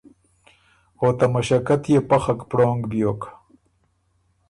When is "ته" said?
1.17-1.25